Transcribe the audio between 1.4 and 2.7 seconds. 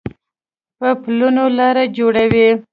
لار جوړوي